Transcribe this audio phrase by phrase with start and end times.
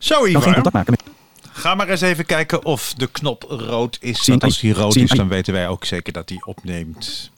[0.00, 0.42] Zo, Ivar.
[0.42, 1.02] contact maken met...
[1.52, 4.26] Ga maar eens even kijken of de knop rood is.
[4.26, 7.30] Want als die rood is, dan weten wij ook zeker dat die opneemt.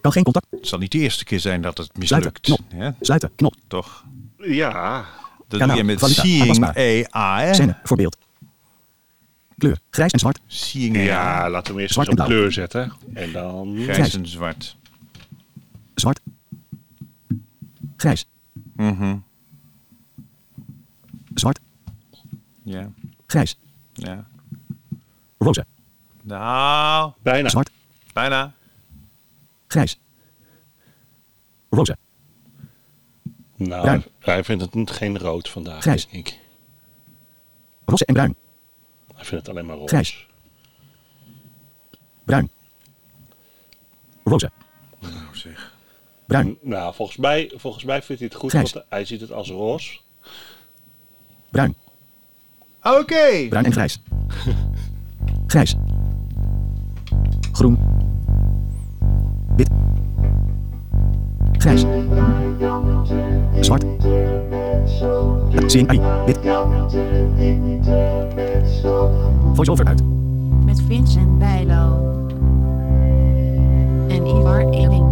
[0.00, 0.46] Kan geen contact...
[0.50, 2.32] Het zal niet de eerste keer zijn dat het Sluiten.
[2.40, 2.40] mislukt.
[2.68, 2.80] Knop.
[2.82, 2.90] Hè?
[3.00, 3.30] Sluiten.
[3.36, 3.54] Knop.
[3.66, 4.04] Toch?
[4.38, 5.04] Ja,
[5.48, 5.66] Dat Kanaal.
[5.68, 6.20] doe je met Valuta.
[6.20, 6.76] Seeing Aanpasbaar.
[7.10, 7.54] AI.
[7.54, 7.76] Scène.
[7.82, 8.16] Voorbeeld.
[9.58, 9.78] Kleur.
[9.90, 10.40] Grijs en zwart.
[10.46, 11.04] Seeing AI.
[11.04, 12.92] ja laten we eerst Zwart eens op kleur zetten.
[13.14, 13.76] En dan...
[13.88, 14.76] Grijs en zwart.
[15.94, 16.20] Zwart.
[17.96, 18.26] Grijs.
[18.76, 19.16] Mhm.
[21.40, 21.60] Zwart.
[22.62, 22.90] Ja.
[23.26, 23.58] Grijs.
[23.92, 24.26] ja.
[25.38, 25.66] Roze.
[26.22, 27.48] Nou, Bijna.
[27.48, 27.70] Zwart.
[28.12, 28.54] bijna.
[29.66, 29.98] Grijs.
[31.70, 31.96] Roze.
[33.56, 34.04] Nou, Bruin.
[34.18, 36.08] hij vindt het niet- geen rood vandaag, Grijs.
[36.08, 36.38] denk ik.
[37.84, 38.36] Roze en bruin.
[39.14, 39.88] Hij vindt het alleen maar rood.
[39.88, 40.26] Grijs.
[42.24, 42.50] Bruin.
[44.24, 44.50] Roze.
[45.00, 45.74] Nou zeg.
[46.26, 46.58] Bruin.
[46.62, 48.72] Nou, volgens mij, volgens mij vindt hij het goed, Grijs.
[48.72, 49.98] want hij ziet het als roze.
[51.56, 51.74] Bruin.
[52.82, 53.48] Oké.
[53.48, 54.02] Bruin en grijs.
[55.46, 55.76] Grijs.
[57.52, 57.78] Groen.
[59.56, 59.70] Wit.
[61.52, 61.84] Grijs.
[63.60, 63.84] Zwart.
[65.86, 66.00] AI.
[66.26, 66.38] Wit.
[69.54, 70.02] Voice-over uit.
[70.64, 71.98] met Vincent Bijlo
[74.08, 75.04] en Ivar Eling.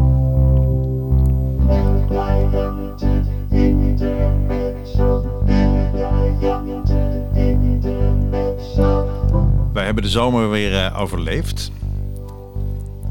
[9.95, 11.70] Hebben de zomer weer eh, overleefd.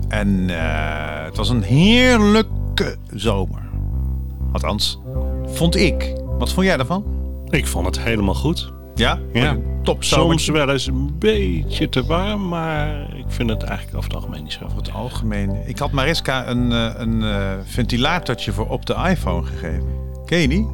[0.08, 3.62] En eh, het was een heerlijke zomer.
[4.52, 5.00] Althans,
[5.46, 6.14] vond ik.
[6.38, 7.06] Wat vond jij ervan?
[7.50, 8.72] Ik vond het helemaal goed.
[8.96, 9.20] Ja?
[9.34, 9.58] Ja.
[9.84, 14.18] Top Soms wel eens een beetje te warm, maar ik vind het eigenlijk over het
[14.18, 14.64] algemeen niet zo.
[14.64, 15.58] Over het algemeen.
[15.66, 17.24] Ik had Mariska een, eh, een
[17.66, 19.88] ventilatortje voor op de iPhone gegeven.
[20.26, 20.68] Ken je die?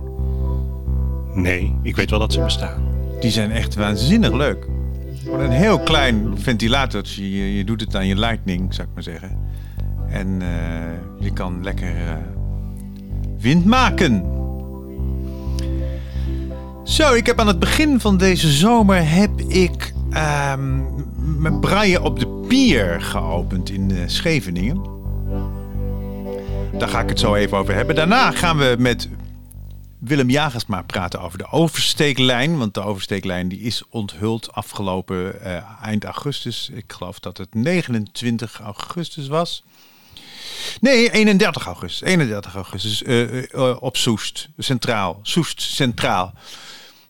[1.34, 2.84] Nee, ik weet wel dat ze bestaan.
[3.20, 4.68] Die zijn echt waanzinnig leuk.
[5.26, 7.38] Een heel klein ventilatortje.
[7.38, 9.38] Je, je doet het aan je lightning, zou ik maar zeggen.
[10.10, 12.14] En eh, je kan lekker eh,
[13.40, 14.26] wind maken.
[16.84, 20.78] Zo, ik heb aan het begin van deze zomer heb ik ehm,
[21.42, 24.82] mijn braille op de pier geopend in eh, Scheveningen.
[26.78, 27.96] Daar ga ik het zo even over hebben.
[27.96, 29.10] Daarna gaan we met
[30.00, 32.58] Willem Jagersma praten over de oversteeklijn.
[32.58, 36.70] Want de oversteeklijn die is onthuld afgelopen eh, eind augustus.
[36.74, 39.64] Ik geloof dat het 29 augustus was.
[40.82, 42.08] Nee, 31 augustus.
[42.08, 45.20] 31 augustus eh, eh, op Soest, centraal.
[45.24, 46.34] Soest, centraal.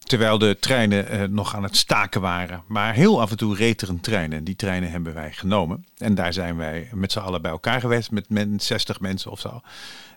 [0.09, 2.63] Terwijl de treinen eh, nog aan het staken waren.
[2.67, 4.33] Maar heel af en toe reed er een trein.
[4.33, 5.85] En die treinen hebben wij genomen.
[5.97, 8.11] En daar zijn wij met z'n allen bij elkaar geweest.
[8.11, 9.61] Met men, 60 mensen of zo.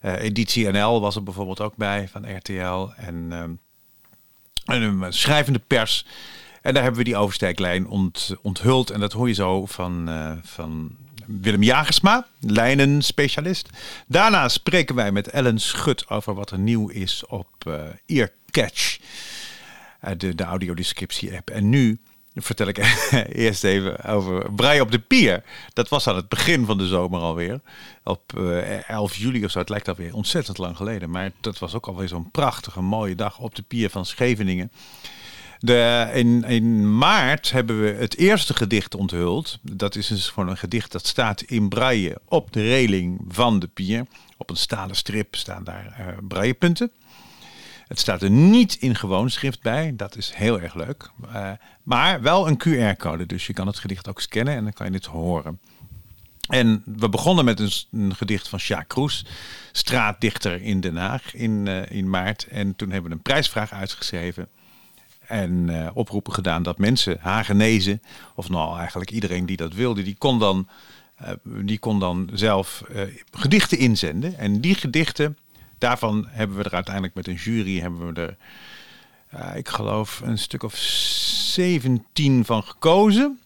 [0.00, 2.88] Eh, Editie NL was er bijvoorbeeld ook bij van RTL.
[2.96, 3.50] En, ehm,
[4.64, 6.06] en een schrijvende pers.
[6.62, 8.90] En daar hebben we die oversteeklijn ont, onthuld.
[8.90, 13.68] En dat hoor je zo van, eh, van Willem Jagersma, lijnenspecialist.
[14.06, 18.98] Daarna spreken wij met Ellen Schut over wat er nieuw is op eh Earcatch.
[20.02, 21.50] Eh, de, de audiodescriptie-app.
[21.50, 21.98] En nu
[22.34, 22.78] vertel ik
[23.32, 25.42] eerst even over Braille op de Pier.
[25.72, 27.60] Dat was aan het begin van de zomer alweer.
[28.04, 29.58] Op eh 11 juli of zo.
[29.58, 31.10] Het lijkt alweer ontzettend lang geleden.
[31.10, 34.72] Maar dat was ook alweer zo'n prachtige, mooie dag op de Pier van Scheveningen.
[35.58, 39.58] De, in, in maart hebben we het eerste gedicht onthuld.
[39.62, 43.66] Dat is dus gewoon een gedicht dat staat in braille op de reling van de
[43.66, 44.06] pier.
[44.36, 46.92] Op een stalen strip staan daar eh braillepunten.
[47.86, 49.92] Het staat er niet in gewoon schrift bij.
[49.96, 51.10] Dat is heel erg leuk.
[51.32, 51.50] Eh,
[51.82, 53.26] maar wel een QR-code.
[53.26, 55.60] Dus je kan het gedicht ook scannen en dan kan je het horen.
[56.48, 59.26] En we begonnen met een, gedicht van Sjaak Kroes,
[59.72, 62.46] straatdichter in Den Haag in, eh, in maart.
[62.46, 64.48] En toen hebben we een prijsvraag uitgeschreven.
[65.26, 68.02] En eh, oproepen gedaan dat mensen, Hagenezen,
[68.34, 70.68] of nou eigenlijk iedereen die dat wilde, die kon dan,
[71.44, 72.82] die kon dan zelf
[73.30, 74.38] gedichten inzenden.
[74.38, 75.36] En die gedichten,
[75.82, 78.36] daarvan hebben we er uiteindelijk met een jury, hebben we er,
[79.28, 83.40] eh, ik geloof, een stuk of 17 van gekozen.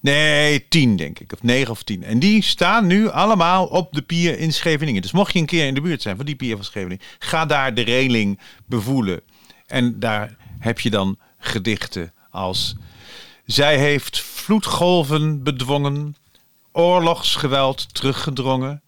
[0.00, 2.04] Nee, 10 denk ik, of 9 of 10.
[2.04, 5.02] En die staan nu allemaal op de pier in Scheveningen.
[5.02, 7.46] Dus mocht je een keer in de buurt zijn van die pier van Scheveningen, ga
[7.46, 9.20] daar de reling bevoelen.
[9.66, 12.76] En daar heb je dan gedichten als
[13.44, 16.16] Zij heeft vloedgolven bedwongen,
[16.72, 18.82] oorlogsgeweld teruggedrongen.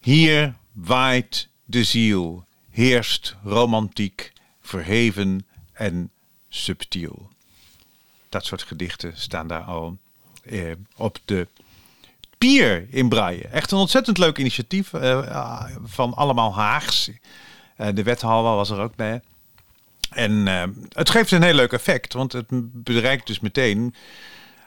[0.00, 6.10] Hier waait de ziel, heerst romantiek, verheven en
[6.48, 7.28] subtiel.
[8.28, 9.98] Dat soort gedichten staan daar al
[10.42, 11.46] eh, op de
[12.38, 13.48] pier in Braille.
[13.48, 17.10] Echt een ontzettend leuk initiatief eh, van allemaal Haags.
[17.76, 19.20] Eh, de wethouder was er ook bij.
[20.10, 23.94] En eh, het geeft een heel leuk effect, want het bereikt dus meteen.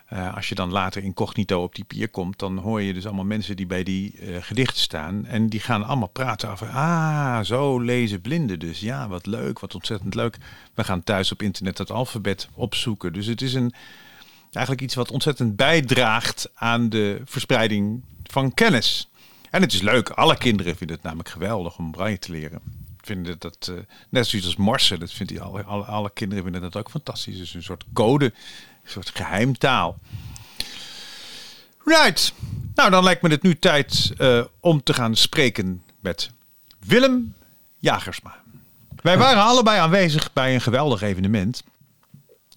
[0.08, 3.26] Eh, als je dan later incognito op die pier komt, dan hoor je dus allemaal
[3.26, 5.26] mensen die bij die eh, gedichten staan.
[5.26, 8.80] En die gaan allemaal praten over, ah, zo lezen blinden dus.
[8.80, 10.38] Ja, wat leuk, wat ontzettend leuk.
[10.74, 13.14] We gaan thuis op internet het alfabet opzoeken.
[13.14, 13.74] Dus het is een,
[14.52, 19.10] eigenlijk iets wat ontzettend bijdraagt aan de verspreiding van kennis.
[19.50, 22.77] En het is leuk, alle kinderen vinden het namelijk geweldig om braille te leren.
[23.08, 23.76] Vinden dat, eh,
[24.10, 27.40] net zoiets als morsen, dat vindt die alle, alle, kinderen vinden dat ook fantastisch.
[27.40, 30.00] Is een soort code, een soort geheimtaal.
[31.84, 32.34] Right,
[32.76, 36.30] nou dan lijkt me het nu tijd eh, om te gaan spreken met
[36.80, 37.34] Willem
[37.78, 38.36] Jagersma.
[39.02, 41.64] Wij waren allebei aanwezig bij een geweldig evenement.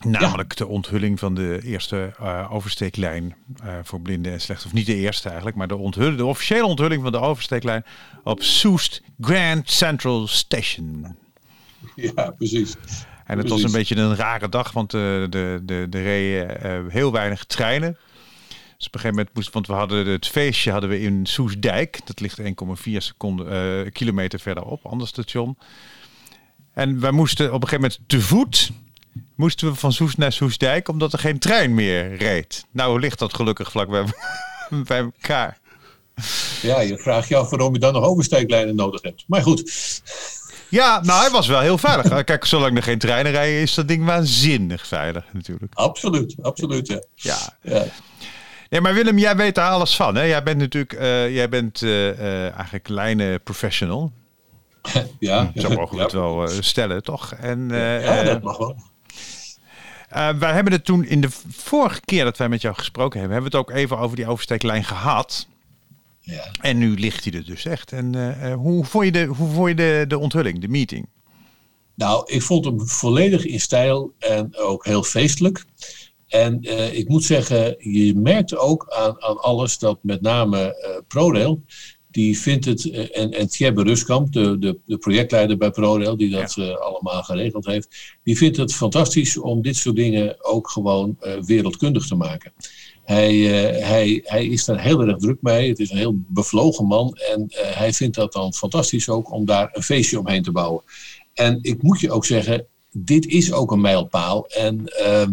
[0.06, 4.64] Namelijk de onthulling van de eerste eh, oversteeklijn eh, voor blinden en slecht.
[4.64, 7.84] Of niet de eerste eigenlijk, maar de, onthulling, de officiële onthulling van de oversteeklijn
[8.24, 11.16] op Soest Grand Central Station.
[11.94, 12.76] Ja, precies.
[13.26, 16.92] En het was een beetje een rare dag, want uh, de, de, de reden uh,
[16.92, 17.98] heel weinig treinen.
[18.76, 22.00] Dus op een gegeven moment moest, want we hadden het feestje hadden we in Soesdijk.
[22.04, 22.44] Dat ligt 1,4
[22.96, 25.58] seconden uh, kilometer verderop, ander station.
[26.72, 28.70] En wij moesten op een gegeven moment te voet
[29.34, 32.64] moesten we van Soest naar Soesdijk, omdat er geen trein meer reed.
[32.70, 34.04] Nou ligt dat gelukkig vlak bij,
[34.86, 35.58] bij elkaar.
[36.62, 39.24] Ja, je vraagt je af waarom je dan nog oversteeklijnen nodig hebt.
[39.26, 39.72] Maar goed.
[40.68, 42.24] Ja, nou hij was wel heel veilig.
[42.24, 45.74] Kijk, zolang er geen treinen rijden, is dat ding waanzinnig veilig natuurlijk.
[45.74, 47.02] Absoluut, absoluut ja.
[47.14, 47.38] Ja.
[47.62, 47.84] ja.
[48.70, 50.14] Nee, maar Willem, jij weet daar alles van.
[50.14, 50.22] Hè?
[50.22, 54.12] Jij bent natuurlijk, uh, jij bent uh, uh, eigenlijk kleine professional.
[55.18, 55.52] ja.
[55.54, 56.02] Zo mogen we ja.
[56.02, 57.32] het wel stellen, toch?
[57.32, 58.76] En, ja, dat mag wel.
[60.16, 63.36] Uh, wij hebben het toen in de vorige keer dat wij met jou gesproken hebben,
[63.36, 65.46] hebben we het ook even over die oversteeklijn gehad.
[66.20, 66.50] Ja.
[66.60, 67.92] En nu ligt hij er dus echt.
[67.92, 71.08] En uh, hoe vond je, de, hoe vond je de, de onthulling, de meeting?
[71.94, 75.64] Nou, ik vond hem volledig in stijl en ook heel feestelijk.
[76.26, 80.74] En uh, ik moet zeggen, je merkt ook aan, aan alles dat met name
[81.08, 81.62] ProRail,
[82.10, 86.54] die vindt het, en, en Thierry Ruskamp, de, de, de projectleider bij ProRail, die dat
[86.54, 86.64] ja.
[86.64, 91.42] uh, allemaal geregeld heeft, die vindt het fantastisch om dit soort dingen ook gewoon uh,
[91.42, 92.52] wereldkundig te maken.
[93.04, 95.68] Hij, uh, hij, hij is daar heel erg druk mee.
[95.68, 97.18] Het is een heel bevlogen man.
[97.32, 100.82] En hij vindt dat dan fantastisch ook om daar een feestje omheen te bouwen.
[101.34, 104.46] En ik moet je ook zeggen, dit is ook een mijlpaal.
[104.46, 105.32] En ehm,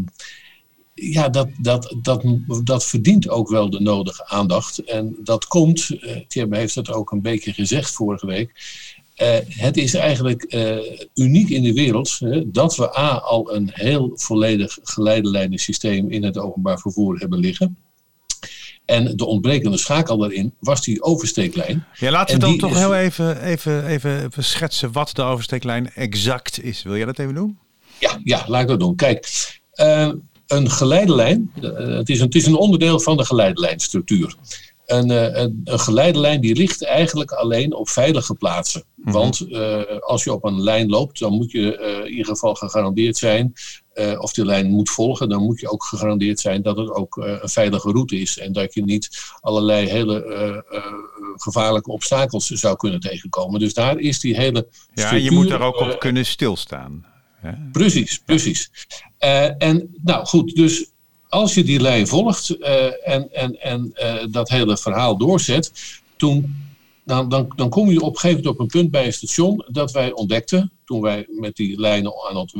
[0.99, 2.23] ja, dat, dat, dat,
[2.63, 4.83] dat verdient ook wel de nodige aandacht.
[4.83, 8.51] En dat komt, uh, Thierry heeft het ook een beetje gezegd vorige week.
[9.17, 10.77] Uh, het is eigenlijk uh,
[11.13, 16.79] uniek in de wereld dat we A al een heel volledig geleidelijnensysteem in het openbaar
[16.79, 17.77] vervoer hebben liggen.
[18.85, 21.85] En de ontbrekende schakel daarin was die oversteeklijn.
[21.93, 22.77] Ja, laten we dan toch is...
[22.77, 26.83] heel even, even, even, even schetsen wat de oversteeklijn exact is.
[26.83, 27.57] Wil jij dat even doen?
[27.99, 28.95] Ja, ja laat ik dat doen.
[28.95, 30.11] Kijk, uh,
[30.47, 34.35] een geleidelijn, het is een, het is een onderdeel van de geleidelijnstructuur.
[34.85, 38.83] Een, een, een geleidelijn die ligt eigenlijk alleen op veilige plaatsen.
[38.95, 39.13] Mm-hmm.
[39.13, 42.55] Want uh, als je op een lijn loopt, dan moet je uh, in ieder geval
[42.55, 43.53] gegarandeerd zijn,
[43.95, 47.15] uh, of die lijn moet volgen, dan moet je ook gegarandeerd zijn dat het ook
[47.15, 48.37] een veilige route is.
[48.37, 49.09] En dat je niet
[49.39, 50.63] allerlei hele
[51.35, 53.59] gevaarlijke obstakels zou kunnen tegenkomen.
[53.59, 54.67] Dus daar is die hele.
[54.93, 57.05] Ja, je moet daar ook op kunnen stilstaan.
[57.43, 57.69] Ja.
[57.71, 58.71] Precies, precies.
[59.57, 60.91] en nou goed, dus
[61.29, 65.71] als je die lijn volgt uh, en, en, en uh, dat hele verhaal doorzet,
[66.15, 66.55] toen,
[67.05, 69.65] dan, dan, dan kom je op een gegeven moment op een punt bij een station
[69.67, 72.53] dat wij ontdekten, toen wij met die lijnen aan ont,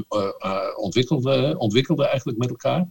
[0.75, 2.87] ontwikkelden, ontwikkelden eigenlijk met elkaar,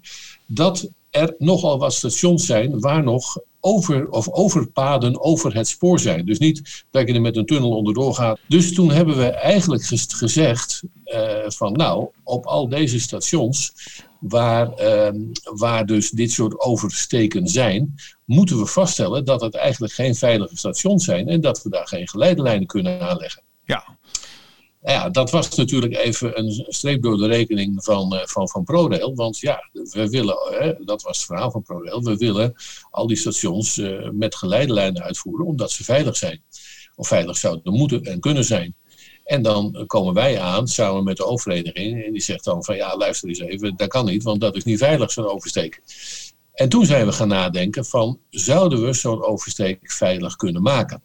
[0.46, 6.26] dat er nogal wat stations zijn waar nog over, of overpaden over het spoor zijn.
[6.26, 8.38] Dus niet dat je er met een tunnel onderdoor gaat.
[8.48, 10.82] Dus toen hebben we eigenlijk gezegd
[11.46, 13.72] van nou, op al deze stations
[14.20, 15.08] waar, uh,
[15.42, 17.94] waar dus dit soort oversteken zijn,
[18.24, 22.08] moeten we vaststellen dat het eigenlijk geen veilige stations zijn en dat we daar geen
[22.08, 23.42] geleidelijnen kunnen aanleggen.
[23.64, 23.96] Ja.
[24.82, 29.14] Ja, dat was natuurlijk even een streep door de rekening van, uh, van, van ProRail.
[29.14, 32.54] Want ja, we willen, hè, dat was het verhaal van ProRail, we willen
[32.90, 36.42] al die stations uh, met geleidelijnen uitvoeren omdat ze veilig zijn.
[36.94, 38.74] Of veilig zouden moeten en kunnen zijn.
[39.24, 42.04] En dan komen wij aan samen met de oververeniging.
[42.04, 44.64] En die zegt dan van ja, luister eens even, dat kan niet, want dat is
[44.64, 45.80] niet veilig zo'n oversteek.
[46.52, 51.02] En toen zijn we gaan nadenken van, zouden we zo'n oversteek veilig kunnen maken?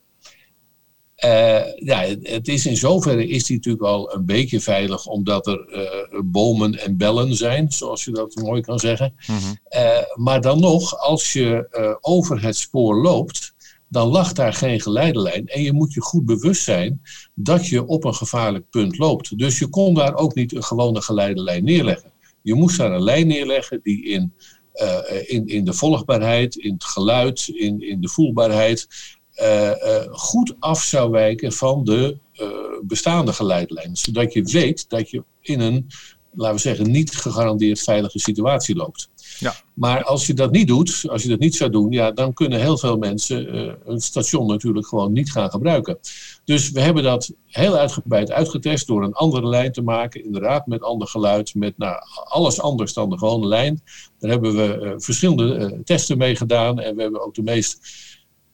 [1.25, 5.67] Uh, ja, het is in zoverre is die natuurlijk al een beetje veilig, omdat er
[6.13, 9.13] uh, bomen en bellen zijn, zoals je dat mooi kan zeggen.
[9.27, 9.59] Mm-hmm.
[9.75, 11.67] Uh, maar dan nog, als je
[12.01, 13.53] over het spoor loopt,
[13.91, 15.47] dan lag daar geen geleidelijn.
[15.47, 17.01] En je moet je goed bewust zijn
[17.33, 19.37] dat je op een gevaarlijk punt loopt.
[19.37, 22.11] Dus je kon daar ook niet een gewone geleidelijn neerleggen.
[22.41, 24.33] Je moest daar een lijn neerleggen die in,
[24.73, 28.87] eh, in, in de volgbaarheid, in het geluid, in, in de voelbaarheid.
[29.33, 32.47] Eh, eh, goed af zou wijken van de eh,
[32.83, 33.95] bestaande geleidelijn.
[33.95, 35.87] Zodat je weet dat je in een,
[36.33, 39.09] laten we zeggen, niet gegarandeerd veilige situatie loopt.
[39.39, 39.53] Ja.
[39.73, 42.59] Maar als je dat niet doet, als je dat niet zou doen, ja, dan kunnen
[42.59, 45.97] heel veel mensen eh, een station natuurlijk gewoon niet gaan gebruiken.
[46.45, 50.23] Dus we hebben dat heel uitgebreid uitgetest door een andere lijn te maken.
[50.23, 53.81] Inderdaad, met ander geluid, met nou, alles anders dan de gewone lijn.
[54.19, 56.79] Daar hebben we verschillende eh, testen mee gedaan.
[56.79, 57.79] En we hebben ook de meest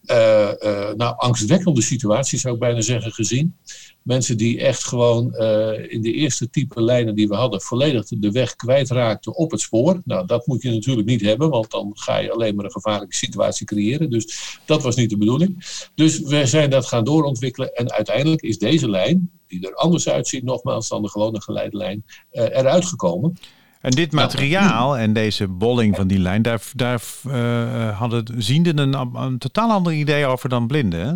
[0.08, 3.56] eh, nou, angstwekkende situaties, zou ik bijna zeggen, gezien.
[4.02, 8.30] Mensen die echt gewoon eh, in de eerste type lijnen die we hadden, volledig de
[8.30, 10.00] weg kwijtraakten op het spoor.
[10.04, 13.16] Nou, dat moet je natuurlijk niet hebben, want dan ga je alleen maar een gevaarlijke
[13.16, 14.10] situatie creëren.
[14.10, 15.88] Dus dat was niet de bedoeling.
[15.94, 20.44] Dus we zijn dat gaan doorontwikkelen en uiteindelijk is deze lijn, die er anders uitziet,
[20.44, 23.36] nogmaals dan de gewone geleidelijn, eruit gekomen.
[23.80, 28.94] En dit materiaal en deze bolling van die lijn, daar, daar eh, hadden zienden een,
[29.14, 31.06] een totaal ander idee over dan blinden.
[31.06, 31.14] Hè?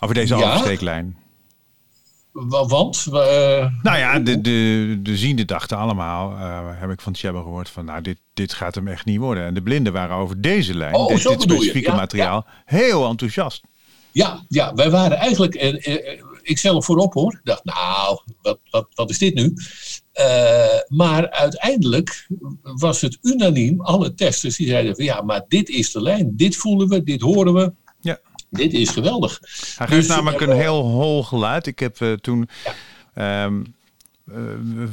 [0.00, 0.46] Over deze Ja?
[0.48, 1.16] oversteeklijn.
[2.32, 3.12] Wa- Want, eh,
[3.82, 6.36] Nou ja, de, de, de zienden dachten allemaal,
[6.76, 9.44] heb ik van Tjebbe gehoord, van nou, dit, dit gaat hem echt niet worden.
[9.44, 13.62] En de blinden waren over deze lijn, Oh, dit, dit specifieke Ja, materiaal, heel enthousiast.
[14.12, 17.32] Ja, ja, wij waren eigenlijk, eh, eh, ik zelf voorop hoor.
[17.32, 19.52] Ik dacht, nou, wat, wat, wat is dit nu?
[20.14, 22.26] Eh, maar uiteindelijk
[22.62, 26.36] was het unaniem, alle testers die zeiden van ja, maar dit is de lijn.
[26.36, 27.72] Dit voelen we, dit horen we.
[28.00, 28.18] Ja.
[28.50, 29.40] Dit is geweldig.
[29.76, 31.66] Hij Dus, geeft namelijk eh, een heel hol geluid.
[31.66, 32.48] Ik heb eh, toen,
[33.14, 33.62] ehm,
[34.26, 34.34] eh,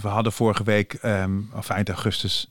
[0.01, 2.47] we hadden vorige week, ehm, of eind augustus,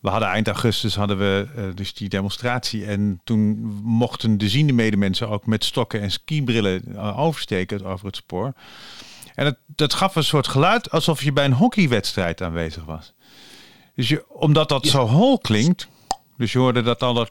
[0.00, 5.28] we hadden eind augustus hadden we dus die demonstratie en toen mochten de ziende medemensen
[5.28, 8.52] ook met stokken en skibrillen oversteken over het spoor.
[9.34, 13.12] En het, dat gaf een soort geluid alsof je bij een hockeywedstrijd aanwezig was.
[13.96, 15.88] Dus je, omdat dat zo hol klinkt,
[16.36, 17.28] dus je hoorde dat al dat.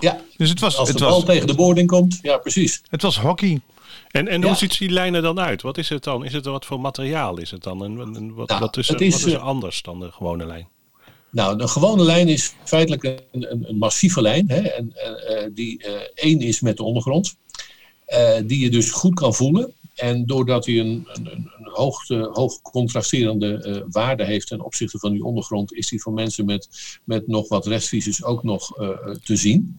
[0.00, 2.82] Ja, Dus het was, als de het bal was, tegen de boarding komt, ja precies.
[2.88, 3.60] het was hockey.
[4.10, 4.46] En, en Ja.
[4.46, 5.62] hoe ziet die lijnen dan uit?
[5.62, 6.24] Wat is het dan?
[6.24, 7.84] Is het wat voor materiaal is het dan?
[7.84, 10.00] En, en wat, Nou, wat is, het er, is, wat is er eh, anders dan
[10.00, 10.68] de gewone lijn?
[11.30, 15.50] Nou, de gewone lijn is feitelijk een, een, een massieve lijn, hè, en, eh, eh,
[15.54, 17.36] die eh, één is met de ondergrond,
[18.04, 19.72] eh, die je dus goed kan voelen.
[20.00, 21.50] En doordat hij een, een, een
[22.08, 26.44] een hoog, contrasterende eh, waarde heeft ten opzichte van die ondergrond, is die voor mensen
[26.44, 26.68] met,
[27.04, 29.78] met nog wat restvisies ook nog eh, eh, te zien.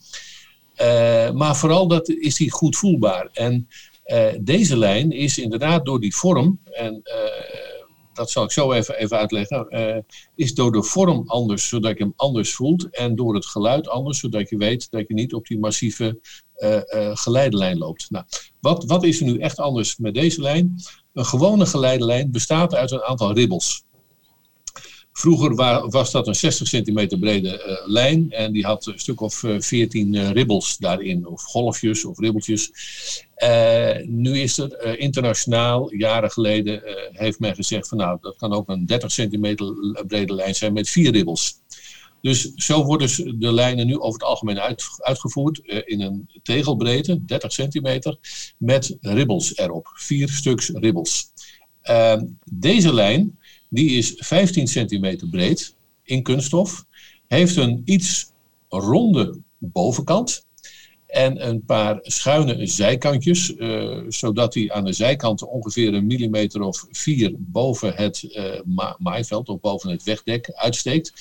[0.75, 3.29] Eh, maar vooral dat is die goed voelbaar.
[3.33, 3.67] En
[4.03, 7.70] eh, deze lijn is inderdaad door die vorm, en eh,
[8.13, 9.97] dat zal ik zo even, even uitleggen, eh,
[10.35, 12.89] is door de vorm anders, zodat je hem anders voelt.
[12.89, 16.19] En door het geluid anders, zodat je weet dat je niet op die massieve
[16.53, 18.09] eh, eh, geleidelijn loopt.
[18.09, 18.25] Nou,
[18.59, 20.75] wat, wat is er nu echt anders met deze lijn?
[21.13, 23.83] Een gewone geleidelijn bestaat uit een aantal ribbels.
[25.13, 29.21] Vroeger wa- was dat een 60 centimeter brede eh, lijn en die had een stuk
[29.21, 32.71] of eh, 14 eh, ribbels daarin, of golfjes of ribbeltjes.
[33.35, 38.35] Eh, nu is er eh, internationaal, jaren geleden, eh, heeft men gezegd van nou, dat
[38.37, 39.73] kan ook een 30 centimeter
[40.07, 41.59] brede lijn zijn met vier ribbels.
[42.21, 47.25] Dus zo worden de lijnen nu over het algemeen uit, uitgevoerd eh, in een tegelbreedte,
[47.25, 48.17] 30 centimeter,
[48.57, 49.87] met ribbels erop.
[49.93, 51.29] Vier stuks ribbels.
[52.51, 53.39] Deze lijn,
[53.73, 56.85] die is 15 centimeter breed in kunststof,
[57.27, 58.31] heeft een iets
[58.67, 60.45] ronde bovenkant
[61.07, 66.85] en een paar schuine zijkantjes, eh, zodat hij aan de zijkanten ongeveer een millimeter of
[66.91, 71.13] vier boven het eh, ma- maaiveld of boven het wegdek uitsteekt.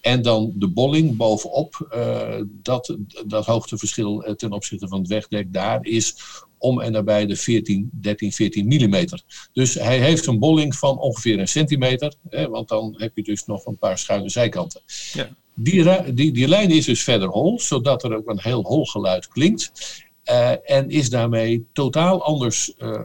[0.00, 2.96] En dan de bolling bovenop, eh, dat,
[3.26, 6.14] dat hoogteverschil ten opzichte van het wegdek daar is
[6.66, 9.20] om en nabij de 14, 13, 14 millimeter.
[9.52, 13.44] Dus hij heeft een bolling van ongeveer een centimeter, hè, want dan heb je dus
[13.44, 14.80] nog een paar schuine zijkanten.
[15.12, 15.28] Ja.
[15.54, 19.28] Die, die, die lijn is dus verder hol, zodat er ook een heel hol geluid
[19.28, 19.72] klinkt.
[20.22, 23.00] Eh, en is daarmee totaal anders eh, eh,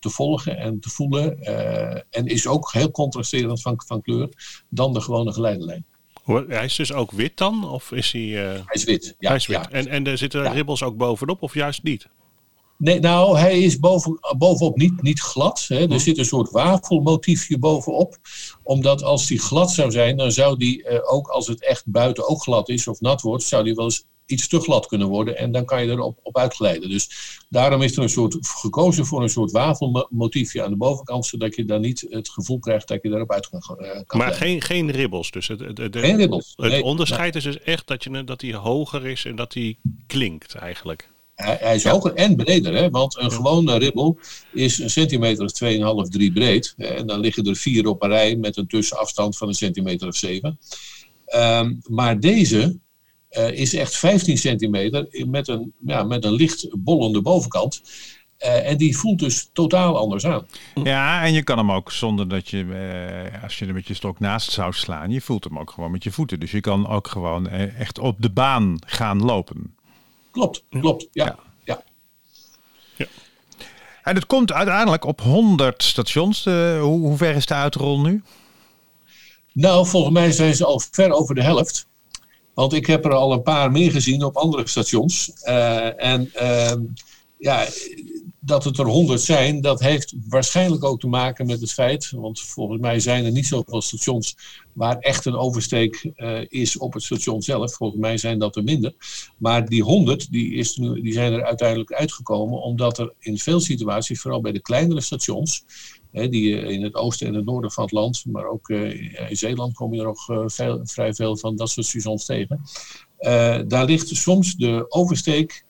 [0.00, 1.40] te volgen en te voelen.
[1.42, 4.28] eh, en is ook heel contrasterend van, van kleur
[4.68, 5.84] dan de gewone geleidelijn.
[6.48, 7.68] Hij is dus ook wit dan?
[7.70, 8.22] Of is hij...
[8.46, 9.14] eh, Hij is wit.
[9.18, 9.56] Ja, hij is wit.
[9.56, 9.70] ja.
[9.70, 10.52] En, en er zitten Ja.
[10.52, 12.08] ribbels ook bovenop of juist niet?
[12.78, 15.64] Nee, nou, hij is boven, bovenop niet, niet glad.
[15.68, 15.90] Hè.
[15.90, 18.16] Er zit een soort wafelmotiefje bovenop.
[18.62, 22.28] Omdat als die glad zou zijn, dan zou die eh, ook als het echt buiten
[22.28, 25.36] ook glad is of nat wordt, zou die wel eens iets te glad kunnen worden
[25.36, 26.90] en dan kan je erop op uitglijden.
[26.90, 27.10] Dus
[27.48, 31.64] daarom is er een soort gekozen voor een soort wafelmotiefje aan de bovenkant, zodat je
[31.64, 34.90] dan niet het gevoel krijgt dat je erop uit kan, eh, kan Maar geen, geen
[34.90, 35.30] ribbels.
[35.30, 36.82] Dus het, het, het, Geen ribbels, Het nee.
[36.82, 41.08] onderscheid is dus echt dat, je, dat hij hoger is en dat hij klinkt eigenlijk.
[41.36, 42.90] Hij, hij is hoger en breder, hè?
[42.90, 44.18] want een gewone ribbel
[44.52, 46.74] is een centimeter of 2,5, 3 breed.
[46.76, 50.16] En dan liggen er vier op een rij met een tussenafstand van een centimeter of
[50.16, 50.58] 7.
[51.26, 52.78] Ehm, maar deze
[53.28, 57.82] eh, is echt 15 centimeter met een, ja, met een licht bollende bovenkant.
[58.36, 60.46] Eh, en die voelt dus totaal anders aan.
[60.82, 62.64] Ja, en je kan hem ook zonder dat je,
[63.32, 65.90] eh, als je er met je stok naast zou slaan, je voelt hem ook gewoon
[65.90, 66.40] met je voeten.
[66.40, 69.75] Dus je kan ook gewoon echt op de baan gaan lopen.
[70.36, 71.08] Klopt, klopt.
[71.12, 71.38] Ja.
[71.64, 71.82] Ja.
[72.96, 73.06] Ja.
[74.02, 76.46] En het komt uiteindelijk op 100 stations.
[76.46, 78.22] Eh, hoe, hoe ver is de uitrol nu?
[79.52, 81.86] Nou, volgens mij zijn ze al ver over de helft.
[82.54, 85.32] Want ik heb er al een paar meer gezien op andere stations.
[85.42, 86.80] Eh, en ehm,
[87.38, 87.66] ja,
[88.46, 92.10] dat het er honderd zijn, dat heeft waarschijnlijk ook te maken met het feit.
[92.10, 94.36] Want volgens mij zijn er niet zoveel stations
[94.72, 97.74] waar echt een oversteek eh, is op het station zelf.
[97.74, 98.94] Volgens mij zijn dat er minder.
[99.38, 104.20] Maar die 100 die is die zijn er uiteindelijk uitgekomen omdat er in veel situaties,
[104.20, 105.64] vooral bij de kleinere stations,
[106.12, 109.30] hè, die je in het oosten en het noorden van het land, maar ook eh,
[109.30, 112.60] in Zeeland kom je er nog eh, veel, vrij veel van dat soort stations tegen.
[113.16, 115.65] Eh, daar ligt soms de oversteek eh, eh,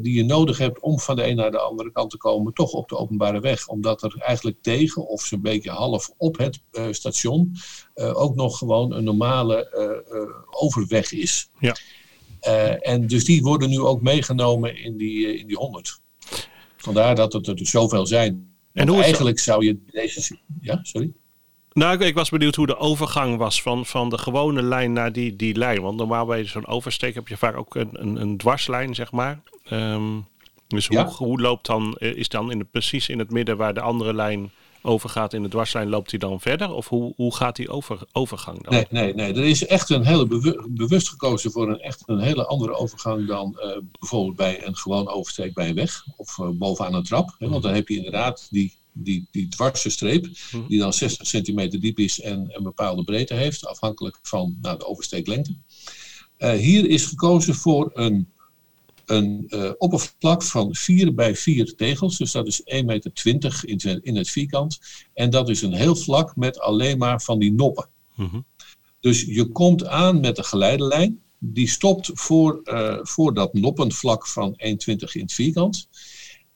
[0.00, 2.72] die je nodig hebt om van de een naar de andere kant te komen, toch
[2.72, 3.68] op de openbare weg.
[3.68, 7.52] Omdat er eigenlijk tegen of zo'n beetje half op het eh, station
[7.94, 11.50] eh, ook nog gewoon een normale eh, eh, overweg is.
[11.58, 11.76] Ja.
[12.40, 16.00] Eh, en dus die worden nu ook meegenomen in die, eh, in die 100.
[16.76, 18.54] Vandaar dat het er dus zoveel zijn.
[18.72, 20.38] En hoe eigenlijk zou je deze.
[20.60, 21.12] Ja, sorry.
[21.72, 25.12] Nou, ik, ik was benieuwd hoe de overgang was van, van de gewone lijn naar
[25.12, 25.82] die, die lijn.
[25.82, 29.40] Want normaal bij zo'n oversteek heb je vaak ook een, een, een dwarslijn, zeg maar.
[29.64, 30.02] Ehm,
[30.66, 31.06] dus hoe, Ja.
[31.06, 34.14] hoe loopt dan, eh, is dan in het, precies in het midden waar de andere
[34.14, 34.50] lijn
[34.82, 36.72] overgaat in de dwarslijn, loopt hij dan verder?
[36.72, 38.72] Of hoe, hoe gaat die over, overgang dan?
[38.74, 39.32] Nee, nee, nee.
[39.34, 43.26] Er is echt een hele bewu- bewust gekozen voor een echt een hele andere overgang
[43.26, 47.34] dan eh, bijvoorbeeld bij een gewoon oversteek bij een weg of eh, bovenaan een trap.
[47.38, 50.28] Hè, want dan heb je inderdaad die, die, die dwarse streep,
[50.68, 54.86] die dan 60 centimeter diep is en een bepaalde breedte heeft, afhankelijk van nou, de
[54.86, 55.56] oversteeklengte.
[56.36, 58.28] Eh, hier is gekozen voor een,
[59.06, 63.12] een eh, oppervlak van 4 bij 4 tegels, dus dat is 1,20 meter
[63.62, 64.78] in, in het vierkant.
[65.14, 67.88] En dat is een heel vlak met alleen maar van die noppen.
[68.14, 68.40] Mhm.
[69.00, 71.20] Dus je komt aan met de geleidelijn.
[71.38, 75.88] Die stopt voor, eh, voor dat noppenvlak van 1,20 in het vierkant.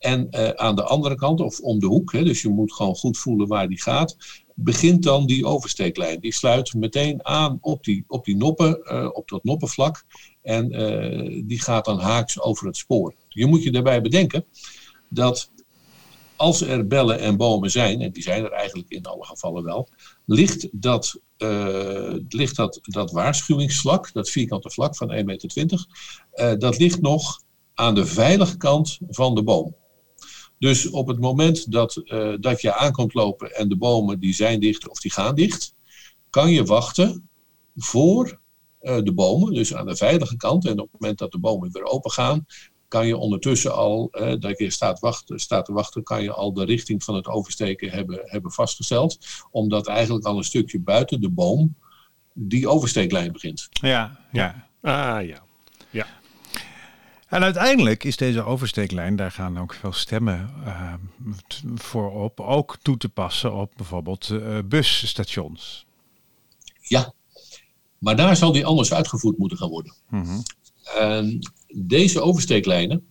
[0.04, 2.96] En eh, aan de andere kant, of om de hoek, hè, dus je moet gewoon
[2.96, 4.16] goed voelen waar die gaat,
[4.54, 6.20] begint dan die oversteeklijn.
[6.20, 10.04] Die sluit meteen aan op die, op die noppen, eh, op dat noppenvlak.
[10.42, 13.14] En eh, die gaat dan haaks over het spoor.
[13.28, 14.44] Je moet je daarbij bedenken
[15.08, 15.50] dat
[16.36, 19.88] als er bellen en bomen zijn, en die zijn er eigenlijk in alle gevallen wel,
[20.24, 25.86] ligt dat, eh, ligt dat, dat waarschuwingsvlak, dat vierkante vlak van 1,20 meter,
[26.58, 27.42] dat ligt nog
[27.74, 29.74] aan de veilige kant van de boom.
[30.64, 34.60] Dus op het moment dat, eh, dat je aankomt lopen en de bomen die zijn
[34.60, 35.74] dicht of die gaan dicht,
[36.30, 37.28] kan je wachten
[37.76, 38.40] voor
[38.78, 40.66] eh, de bomen, dus aan de veilige kant.
[40.66, 42.46] En op het moment dat de bomen weer open gaan,
[42.88, 46.52] kan je ondertussen al, eh, dat je staat, wachten, staat te wachten, kan je al
[46.52, 49.18] de richting van het oversteken hebben, hebben vastgesteld.
[49.50, 51.76] Omdat eigenlijk al een stukje buiten de boom
[52.32, 53.68] die oversteeklijn begint.
[53.70, 54.68] Ja, ja.
[54.80, 55.22] Ah ja.
[55.22, 55.43] Ja.
[57.34, 60.94] En uiteindelijk is deze oversteeklijn, daar gaan ook veel stemmen eh,
[61.74, 65.86] voor op, ook toe te passen op bijvoorbeeld eh, busstations.
[66.80, 67.12] Ja,
[67.98, 69.94] maar daar zal die anders uitgevoerd moeten gaan worden.
[70.10, 70.40] Mhm.
[70.96, 71.38] En
[71.74, 73.06] deze oversteeklijnen,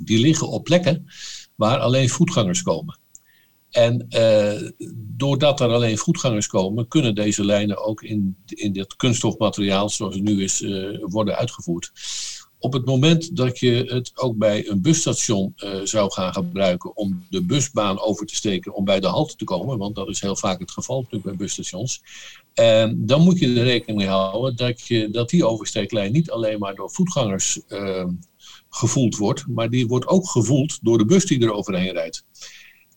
[0.00, 1.06] die liggen op plekken
[1.54, 2.98] waar alleen voetgangers komen.
[3.70, 9.88] En eh, doordat er alleen voetgangers komen, kunnen deze lijnen ook in, in dit kunststofmateriaal,
[9.88, 10.60] zoals het nu is,
[11.00, 11.92] worden uitgevoerd.
[12.62, 17.26] Op het moment dat je het ook bij een busstation eh, zou gaan gebruiken om
[17.30, 20.36] de busbaan over te steken om bij de halte te komen, want dat is heel
[20.36, 22.02] vaak het geval natuurlijk bij busstations,
[22.54, 26.58] en dan moet je er rekening mee houden dat, je, dat die oversteeklijn niet alleen
[26.58, 28.06] maar door voetgangers eh,
[28.70, 32.24] gevoeld wordt, maar die wordt ook gevoeld door de bus die er overheen rijdt.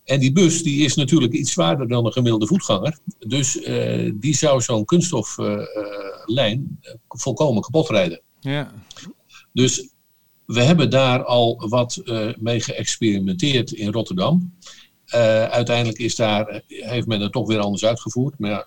[0.04, 2.98] En die bus die is natuurlijk iets zwaarder dan een gemiddelde voetganger.
[3.18, 8.20] Dus eh, die zou zo'n kunststoflijn eh, volkomen kapot rijden.
[8.40, 8.72] Ja.
[9.56, 9.88] Dus
[10.46, 14.54] we hebben daar al wat eh, mee geëxperimenteerd in Rotterdam.
[15.06, 18.38] Eh, uiteindelijk is daar, heeft men het toch weer anders uitgevoerd.
[18.38, 18.66] Maar ja,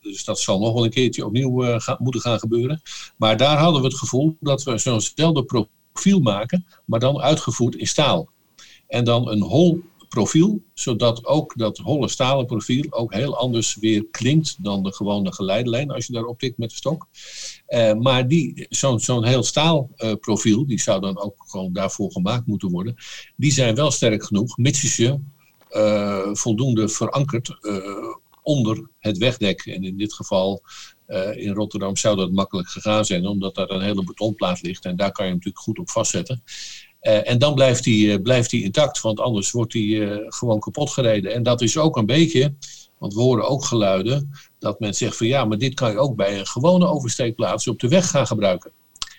[0.00, 2.82] dus dat zal nog wel een keertje opnieuw eh, moeten gaan gebeuren.
[3.16, 7.86] Maar daar hadden we het gevoel dat we zo'nzelfde profiel maken, maar dan uitgevoerd in
[7.86, 8.30] staal.
[8.86, 14.06] En dan een hol profiel, zodat ook dat holle stalen profiel ook heel anders weer
[14.10, 17.06] klinkt dan de gewone geleidelijn als je daarop tikt met de stok.
[17.66, 18.26] Eh, maar
[18.68, 22.94] zo'n zo'n heel staal eh, profiel, die zou dan ook gewoon daarvoor gemaakt moeten worden,
[23.36, 25.18] die zijn wel sterk genoeg, mits je
[25.68, 27.58] eh, voldoende verankerd
[28.42, 29.66] onder het wegdek.
[29.66, 30.62] En in dit geval
[31.34, 35.12] in Rotterdam zou dat makkelijk gegaan zijn, omdat daar een hele betonplaat ligt en daar
[35.12, 36.42] kan je natuurlijk goed op vastzetten.
[37.06, 40.60] Eh, en dan blijft die, eh, blijft die intact, want anders wordt die eh, gewoon
[40.60, 41.32] kapot gereden.
[41.32, 42.54] En dat is ook een beetje,
[42.98, 46.16] want we horen ook geluiden, dat men zegt van ja, maar dit kan je ook
[46.16, 48.70] bij een gewone oversteekplaats op de weg gaan gebruiken.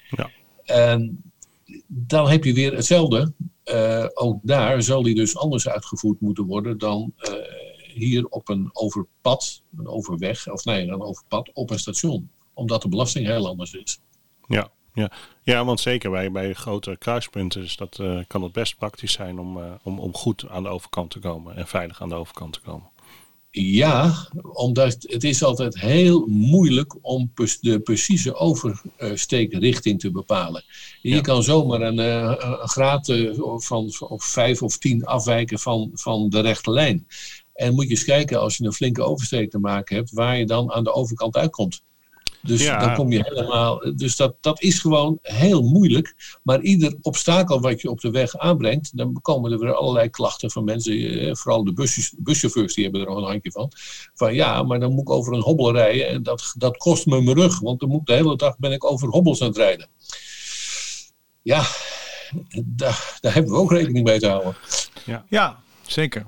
[0.10, 0.30] Ja.
[0.64, 1.22] En
[1.88, 3.34] dan heb je weer hetzelfde.
[4.14, 7.14] Ook daar zal die dus anders uitgevoerd moeten worden dan
[7.94, 12.30] hier op een overpad, een overweg, of nee, een overpad op een station.
[12.54, 14.00] Omdat de belasting heel anders is.
[14.48, 15.12] Ja, ja.
[15.44, 19.40] ja want zeker bij, bij grote kruispunten is dat, eh, kan het best praktisch zijn
[19.40, 22.54] om, eh, om, om goed aan de overkant te komen en veilig aan de overkant
[22.54, 22.90] te komen.
[23.52, 24.14] Ja,
[24.54, 27.32] omdat het is altijd heel moeilijk om
[27.62, 30.64] de precieze oversteekrichting te bepalen.
[31.02, 31.22] Je Ja.
[31.22, 33.14] kan zomaar een, eh, een graad
[33.58, 37.08] van of vijf of tien afwijken van, van de rechte lijn.
[37.54, 40.46] En moet je eens kijken als je een flinke oversteek te maken hebt, waar je
[40.46, 41.82] dan aan de overkant uitkomt.
[42.42, 42.80] Dus Ja.
[42.80, 43.94] dan kom je helemaal.
[43.96, 46.38] Dus dat, dat is gewoon heel moeilijk.
[46.44, 50.52] Maar ieder obstakel wat je op de weg aanbrengt, dan komen er weer allerlei klachten
[50.52, 50.94] van mensen.
[50.94, 53.72] eh, Vooral de busjes, buschauffeurs, die hebben er nog een handje van.
[54.14, 56.08] Van ja, maar dan moet ik over een hobbel rijden.
[56.08, 57.60] En dat, dat kost me mijn rug.
[57.60, 59.88] Want dan moet ik de hele dag ben ik over hobbels aan het rijden.
[61.42, 61.64] Ja,
[62.66, 64.56] daar, daar hebben we ook rekening mee te houden.
[65.30, 66.26] Ja, zeker.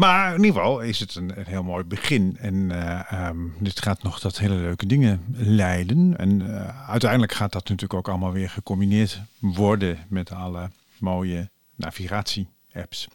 [0.00, 2.36] Maar in ieder geval is het een, een heel mooi begin.
[2.40, 6.14] En eh, ehm, dit gaat nog tot hele leuke dingen leiden.
[6.16, 13.08] En eh, uiteindelijk gaat dat natuurlijk ook allemaal weer gecombineerd worden met alle mooie navigatie-apps.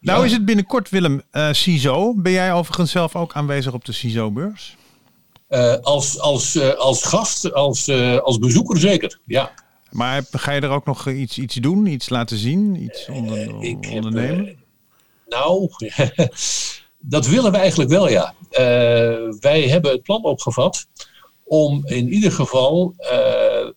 [0.00, 0.24] Nou Ja.
[0.24, 2.14] is het binnenkort, Willem, eh CISO.
[2.14, 4.76] Ben jij overigens zelf ook aanwezig op de CISO-beurs?
[5.82, 7.88] Als, als, als gast, als,
[8.22, 9.18] als bezoeker zeker.
[9.24, 9.52] Ja.
[9.90, 13.88] Maar ga je er ook nog iets, iets doen, iets laten zien, iets onder, ik
[13.90, 14.59] ondernemen?
[15.30, 15.70] Nou,
[16.98, 18.34] dat willen we eigenlijk wel, ja.
[18.50, 20.86] Eh, wij hebben het plan opgevat
[21.44, 23.68] om in ieder geval eh,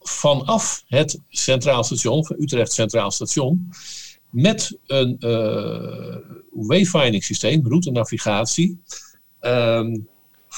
[0.00, 3.68] vanaf het Centraal Station, van Utrecht Centraal Station,
[4.30, 6.16] met een eh
[6.56, 8.80] wayfinding systeem, route navigatie,
[9.40, 9.98] ehm,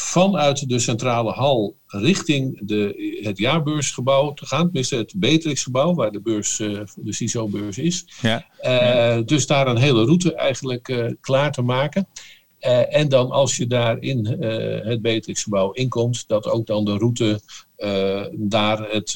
[0.00, 4.64] vanuit de centrale hal richting de, het jaarbeursgebouw te gaan.
[4.64, 8.06] Tenminste het Beatrixgebouw, waar de, beurs, eh, de CISO-beurs is.
[8.20, 8.46] ja.
[8.58, 12.08] Eh, dus daar een hele route eigenlijk eh, klaar te maken.
[12.90, 14.26] En dan als je daar in
[14.84, 17.40] het Beatrixgebouw inkomt, dat ook dan de route
[18.30, 19.14] naar, het,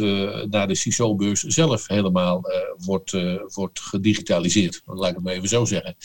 [0.51, 2.43] naar de CISO-beurs zelf helemaal
[2.77, 3.17] wordt,
[3.55, 4.83] wordt gedigitaliseerd.
[4.87, 5.97] Laat ik het maar even zo zeggen.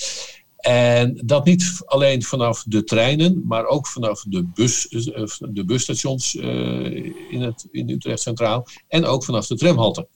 [0.67, 6.35] En dat niet alleen vanaf de treinen, maar ook vanaf de, bus, eh, de busstations
[6.35, 6.95] eh,
[7.31, 8.67] in, het, in Utrecht Centraal.
[8.87, 10.07] En ook vanaf de tramhalte.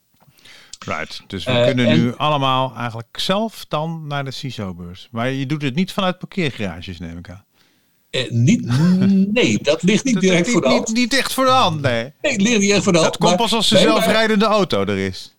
[0.85, 1.21] Right.
[1.27, 5.07] Dus we Eh, kunnen en- nu allemaal eigenlijk zelf dan naar de CISO-beurs.
[5.11, 7.45] Maar je doet het niet vanuit parkeergarages, neem ik aan.
[8.29, 8.65] Niet,
[9.33, 10.87] nee, dat ligt niet Dat- direct voor de hand.
[10.87, 12.03] niet, niet echt voor de hand, nee.
[12.21, 13.11] Nee, het ligt niet echt voor de hand.
[13.13, 15.35] Dat komt pas als de maar- zelfrijdende auto er is.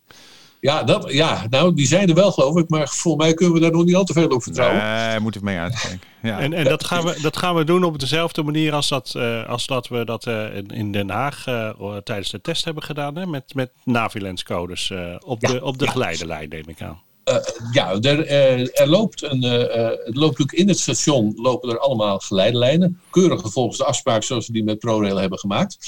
[0.62, 2.68] Ja, dat, ja, nou, die zijn er wel, geloof ik.
[2.68, 4.82] Maar volgens mij kunnen we daar nog niet al te veel op vertrouwen.
[5.08, 6.00] Nee, moet ik mee uitkijken.
[6.22, 6.40] Ja.
[6.40, 9.48] En, en dat, gaan we, dat gaan we doen op dezelfde manier als dat, eh,
[9.48, 13.16] als dat we dat eh, in- in Den Haag eh, tijdens de test hebben gedaan.
[13.16, 13.26] Hè?
[13.26, 17.00] Met, met Navilens-codes eh, op, de, op de geleidelijn, neem ik aan.
[17.24, 17.36] Eh,
[17.72, 22.18] ja, er, eh, er loopt een, het loopt natuurlijk in het station lopen er allemaal
[22.18, 23.00] geleidelijnen.
[23.10, 25.78] Keurig volgens de afspraak zoals we die met ProRail hebben gemaakt.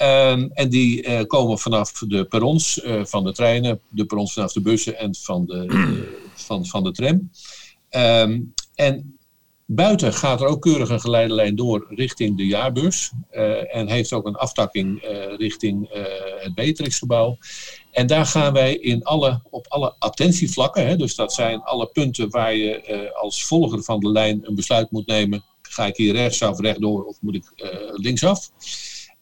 [0.00, 4.52] Ehm, en die eh, komen vanaf de perrons eh, van de treinen, de perrons vanaf
[4.52, 5.66] de bussen en van de,
[6.46, 7.30] van, van de tram.
[7.88, 8.40] Ehm,
[8.74, 9.18] en
[9.66, 13.10] buiten gaat er ook keurig een geleidelijn door richting de jaarbeurs.
[13.30, 15.02] eh, en heeft ook een aftakking
[15.36, 15.88] richting
[16.40, 17.38] het Beatrixgebouw.
[17.90, 22.30] En daar gaan wij in alle, op alle attentievlakken, hè, dus dat zijn alle punten
[22.30, 25.44] waar je als volger van de lijn een besluit moet nemen.
[25.62, 27.52] Ga ik hier rechtsaf, rechtdoor of moet ik
[27.92, 28.50] linksaf?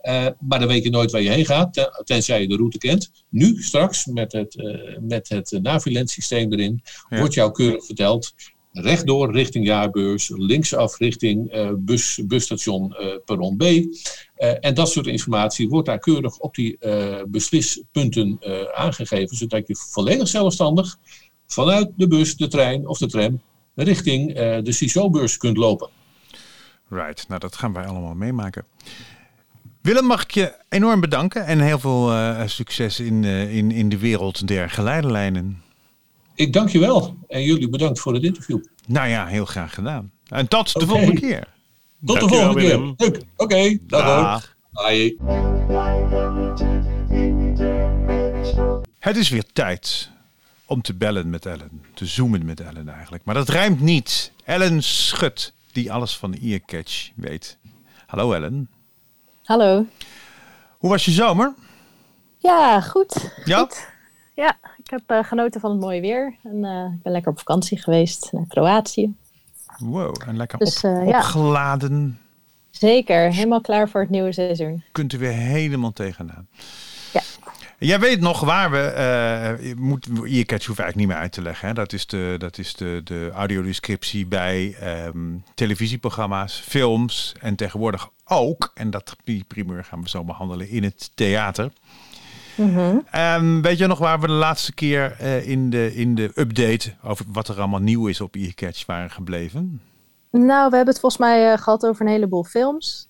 [0.09, 2.79] Eh, maar dan weet je nooit waar je heen gaat, ten- tenzij je de route
[2.79, 3.11] kent.
[3.29, 7.19] Nu, straks, met het, eh met het Navilent systeem erin, Ja.
[7.19, 8.35] wordt jou keurig verteld.
[8.73, 13.63] Rechtdoor richting jaarbeurs, linksaf richting eh, bus, busstation eh, perron B.
[13.63, 13.85] Eh,
[14.61, 19.77] en dat soort informatie wordt daar keurig op die eh, beslispunten eh, aangegeven, zodat je
[19.77, 20.97] volledig zelfstandig
[21.47, 23.41] vanuit de bus, de trein of de tram
[23.75, 25.89] richting eh, de CISO-beurs kunt lopen.
[26.89, 28.65] Right, nou dat gaan wij allemaal meemaken.
[29.81, 33.89] Willem, mag ik je enorm bedanken en heel veel eh, succes in, eh, in, in
[33.89, 35.63] de wereld der geleiderlijnen.
[36.35, 37.17] Ik dank je wel.
[37.29, 38.65] En jullie bedankt voor het interview.
[38.87, 40.13] Nou ja, heel graag gedaan.
[40.29, 41.49] En tot de volgende keer.
[42.05, 42.95] Tot de volgende keer.
[42.97, 43.23] Leuk.
[43.37, 44.05] Oké, dag.
[44.05, 44.57] Dag.
[44.71, 45.17] Bye.
[48.99, 50.11] Het is weer tijd
[50.65, 51.83] om te bellen met Ellen.
[51.95, 53.25] Te zoomen met Ellen eigenlijk.
[53.25, 54.33] Maar dat rijmt niet.
[54.45, 57.59] Ellen Schut, die alles van Earcatch weet.
[58.07, 58.69] Hallo Ellen.
[59.49, 59.87] Hallo.
[60.79, 61.55] Hoe was je zomer?
[62.39, 63.33] Ja, goed.
[63.45, 63.59] Ja?
[63.59, 63.89] Goed.
[64.35, 66.37] Ja, ik heb eh, genoten van het mooie weer.
[66.43, 69.15] En eh, ik ben lekker op vakantie geweest naar Kroatië.
[69.79, 71.17] Wow, en lekker Dus, op- eh, ja.
[71.19, 72.19] opgeladen.
[72.71, 74.83] Zeker, helemaal klaar voor het nieuwe seizoen.
[74.93, 76.49] Kunt u weer helemaal tegenaan.
[77.79, 78.79] Jij weet nog waar we.
[79.61, 81.69] je moet, Earcatch hoef eigenlijk niet meer uit te leggen.
[81.69, 81.75] Hè?
[81.75, 88.71] Dat is de, dat is de, de audiodescriptie bij ehm, televisieprogramma's, films en tegenwoordig ook.
[88.75, 91.71] En dat die primeur gaan we zo behandelen in het theater.
[93.11, 96.95] Ehm, weet je nog waar we de laatste keer eh, in, de, in de update
[97.03, 99.81] over wat er allemaal nieuw is op Earcatch waren gebleven?
[100.31, 103.09] Nou, we hebben het volgens mij eh, gehad over een heleboel films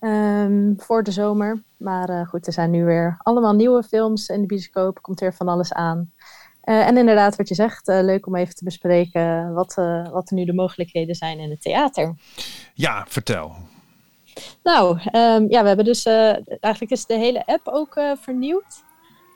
[0.00, 1.62] ehm, voor de zomer.
[1.80, 5.02] Maar eh, goed, er zijn nu weer allemaal nieuwe films in de bioscoop.
[5.02, 6.12] Komt weer van alles aan.
[6.60, 9.74] Eh, en inderdaad, wat je zegt, eh, leuk om even te bespreken wat,
[10.12, 12.14] wat er nu de mogelijkheden zijn in het theater.
[12.74, 13.54] Ja, vertel.
[14.62, 16.06] Nou, ehm, ja, we hebben dus
[16.60, 18.84] eigenlijk is de hele app ook vernieuwd.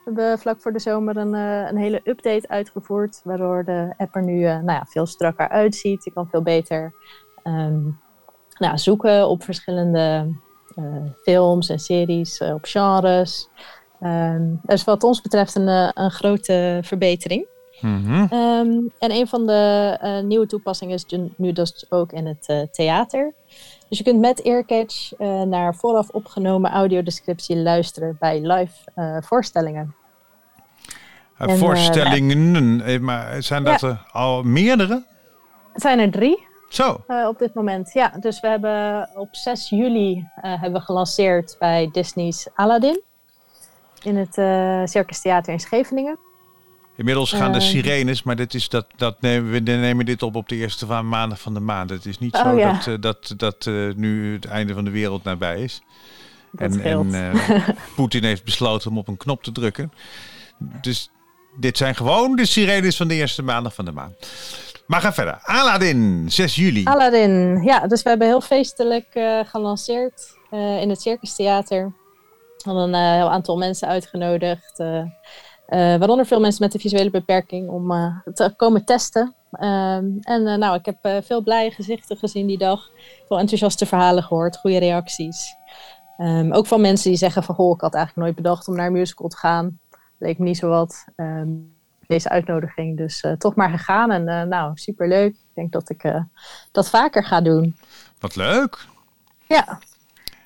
[0.05, 4.23] We hebben vlak voor de zomer een, een hele update uitgevoerd, waardoor de app er
[4.23, 6.05] nu nou ja, veel strakker uitziet.
[6.05, 6.95] Je kan veel beter
[7.43, 7.83] ehm,
[8.59, 10.35] nou, zoeken op verschillende
[11.23, 13.49] films en series, eh, op genres.
[14.01, 17.47] Ehm dus wat ons betreft een, eh, een grote verbetering.
[17.81, 18.27] Mhm.
[18.31, 21.07] Ehm, en een van de eh, nieuwe toepassingen is
[21.37, 23.33] nu dus ook in het eh, theater.
[23.89, 29.95] Dus je kunt met Earcatch eh, naar vooraf opgenomen audiodescriptie luisteren bij live eh, voorstellingen.
[31.39, 35.05] Eh, En, eh, Voorstellingen, eh, maar zijn dat er al meerdere?
[35.73, 37.93] Het zijn er drie Zo, eh, op dit moment.
[37.93, 43.01] Ja, dus we hebben op 6 juli eh, hebben we gelanceerd bij Disney's Aladdin.
[44.03, 46.19] In het eh Circus Theater in Scheveningen.
[46.97, 50.49] inmiddels gaan de sirenes, maar dit is dat, dat nemen, we nemen dit op op
[50.49, 51.91] de eerste van maandag van de maand.
[51.91, 52.81] Het is niet Oh, zo ja.
[52.85, 55.83] dat, dat, dat nu het einde van de wereld nabij is.
[56.53, 57.33] Dat en en
[57.97, 59.93] Poetin heeft besloten om op een knop te drukken.
[60.59, 61.11] Dus
[61.57, 64.15] dit zijn gewoon de sirenes van de eerste maandag van de maand.
[64.87, 65.41] Maar ga verder.
[65.43, 66.85] Aladdin, 6 juli.
[66.85, 71.93] Aladdin, ja, dus we hebben heel feestelijk eh, gelanceerd eh, in het Circus Theater.
[72.57, 74.83] We hadden een eh, heel aantal mensen uitgenodigd,
[75.67, 77.93] waaronder veel mensen met een visuele beperking, om
[78.35, 79.35] te komen testen.
[79.51, 82.91] Ehm, en nou, ik heb veel blije gezichten gezien die dag,
[83.29, 85.55] veel enthousiaste verhalen gehoord, goede reacties.
[86.17, 88.87] Ehm, ook van mensen die zeggen van, goh, ik had eigenlijk nooit bedacht om naar
[88.87, 89.79] een musical te gaan.
[90.19, 91.05] Leek me niet zo wat.
[91.17, 91.49] Ehm,
[92.07, 92.97] deze uitnodiging.
[92.97, 94.11] Dus eh, toch maar gegaan.
[94.11, 95.33] En eh, nou, superleuk.
[95.33, 96.23] Ik denk dat ik eh,
[96.73, 97.77] dat vaker ga doen.
[98.19, 98.87] Wat leuk.
[99.47, 99.79] Ja.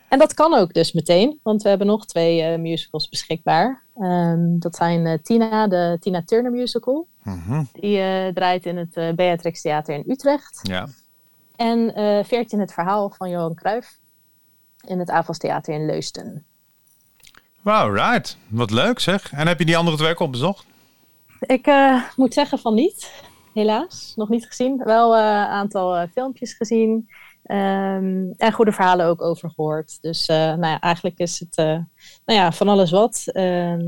[0.08, 1.40] En dat kan ook dus meteen.
[1.42, 3.82] Want we hebben nog twee musicals beschikbaar.
[3.94, 7.06] Ehm, dat zijn Tina, de Tina Turner musical.
[7.22, 10.60] Mhm, Die draait in het Beatrix Theater in Utrecht.
[10.62, 10.88] Ja.
[11.56, 11.92] En
[12.24, 13.98] 14 het verhaal van Johan Cruijff.
[14.86, 16.46] In het Avals Theater in Leusden.
[17.62, 18.36] Wow, right.
[18.48, 19.32] Wat leuk zeg.
[19.32, 20.66] En heb je die andere twee ook opbezocht?
[21.40, 23.12] Ik eh, moet zeggen van niet,
[23.54, 24.12] helaas.
[24.16, 24.76] Nog niet gezien.
[24.84, 27.08] Wel eh, een aantal eh, filmpjes gezien.
[27.42, 30.02] Ehm, en goede verhalen ook over gehoord.
[30.02, 33.24] Dus nou ja, eigenlijk is het nou ja, van alles wat.
[33.26, 33.84] Ehm,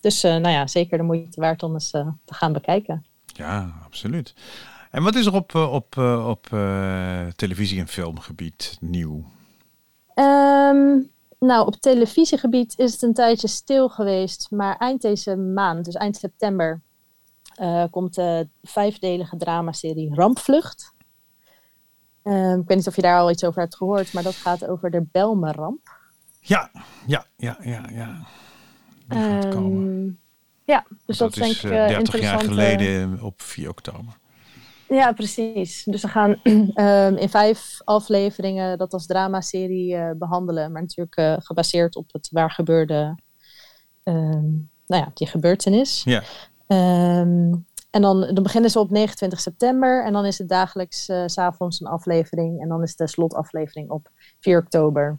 [0.00, 3.04] dus nou ja, zeker de moeite waard om eens te gaan bekijken.
[3.26, 4.34] Ja, absoluut.
[4.90, 6.46] En wat is er op, op, op
[7.36, 9.24] televisie- en filmgebied nieuw?
[10.14, 10.98] Ehm,
[11.38, 14.46] nou, op televisiegebied is het een tijdje stil geweest.
[14.50, 16.82] Maar eind deze maand, dus eind september,
[17.60, 20.94] eh, komt de vijfdelige dramaserie Rampvlucht.
[22.22, 24.66] Ehm, ik weet niet of je daar al iets over hebt gehoord, maar dat gaat
[24.66, 25.98] over de Belme-ramp.
[26.40, 26.70] Ja,
[27.06, 28.26] ja, ja, ja, ja.
[29.08, 29.88] Die gaat komen.
[29.88, 30.12] Ehm,
[30.64, 32.42] ja, dus dat, dat is denk eh, ik eh, 30 jaar interessant.
[32.42, 34.18] eh, geleden op 4 oktober.
[34.88, 35.84] Ja, precies.
[35.84, 36.40] Dus we gaan
[36.74, 40.72] ehm, in vijf afleveringen dat als dramaserie eh behandelen.
[40.72, 43.18] Maar natuurlijk eh, gebaseerd op het waar gebeurde,
[44.02, 44.50] ehm,
[44.86, 46.02] nou ja, die gebeurtenis.
[46.04, 46.22] Ja.
[46.70, 47.52] Ehm,
[47.90, 50.04] en dan, dan beginnen ze op 29 september.
[50.04, 52.60] En dan is het dagelijks eh, s s'avonds een aflevering.
[52.60, 55.18] En dan is de slotaflevering op 4 oktober.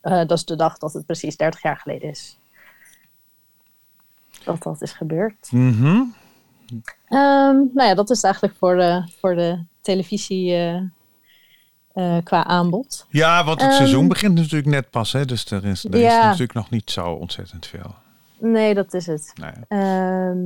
[0.00, 2.38] Eh, dat is de dag dat het precies 30 jaar geleden is.
[4.44, 5.48] Dat dat is gebeurd.
[5.52, 6.02] Mhm.
[7.08, 10.76] Ehm, nou ja, dat is eigenlijk voor de, voor de televisie eh,
[11.92, 13.06] eh, qua aanbod.
[13.08, 15.24] Ja, want het Ehm, seizoen begint natuurlijk net pas, hè?
[15.24, 16.24] dus er is, er is Ja.
[16.24, 17.94] natuurlijk nog niet zo ontzettend veel.
[18.42, 19.32] Nee, dat is het.
[19.34, 19.52] Nee.
[19.68, 20.42] Ehm,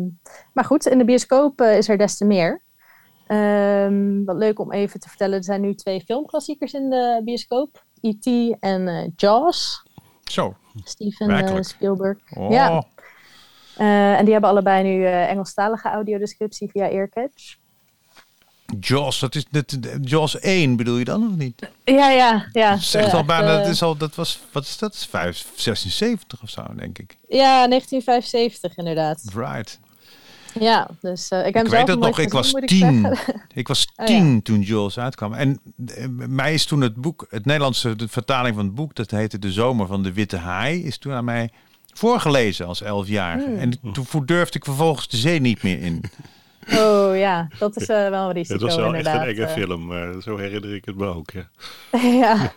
[0.53, 2.63] maar goed, in de bioscoop eh, is er des te meer.
[3.27, 7.85] Ehm, wat leuk om even te vertellen, er zijn nu twee filmklassiekers in de bioscoop.
[8.01, 8.57] E.T.
[8.61, 9.83] en eh, Jaws,
[10.25, 10.55] Zo,
[10.85, 11.61] Steven eh?
[11.61, 12.19] Spielberg.
[12.35, 12.85] oh, Ja.
[14.17, 17.57] En die hebben allebei nu Engelstalige audiodescriptie via Earcatch.
[18.81, 21.71] Jaws, dat is net, Jaws 1 bedoel je dan of niet?
[21.85, 22.77] Ja, ja, ja.
[22.93, 25.07] De al bijna, echte- dat, is al, dat was, wat is dat?
[25.11, 27.17] 5, 76 of zo, denk ik.
[27.29, 29.23] Ja, 1975 inderdaad.
[29.35, 29.79] Right.
[30.61, 33.15] Ja, dus eh, ik heb Ik zelf weet het nog, ik was gezien, moet tien.
[33.17, 33.43] zeggen.
[33.55, 35.35] Ik was tien toen Jaws uitkwam.
[35.35, 39.11] En eh, mij is toen het boek, het Nederlandse de vertaling van het boek, dat
[39.11, 41.51] heette De Zomer van de Witte Haai, is toen aan mij
[41.93, 43.47] voorgelezen als elfjarige.
[43.47, 43.59] Hmm.
[43.59, 46.05] En toen durfde ik vervolgens de zee niet meer in.
[46.73, 49.53] Oh ja, dat is eh, wel een Het risico was wel echt een enge eh.
[49.53, 49.93] film.
[50.23, 51.31] zo herinner ik het me ook.
[51.31, 51.49] Ja.
[52.23, 52.53] ja.